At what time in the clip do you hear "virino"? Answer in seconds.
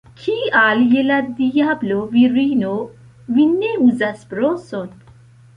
2.15-2.73